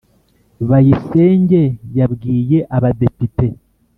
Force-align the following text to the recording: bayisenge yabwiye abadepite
bayisenge 0.69 1.61
yabwiye 1.97 2.59
abadepite 2.75 3.47